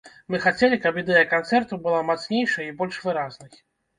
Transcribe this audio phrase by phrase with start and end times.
[0.33, 3.53] Мы хацелі, каб ідэя канцэрту была мацнейшай і больш выразнай.